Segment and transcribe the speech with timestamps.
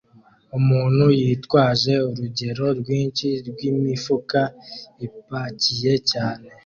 [0.57, 4.41] Umuntu yitwaje urugero rwinshi rwimifuka
[5.05, 6.47] ipakiye cyane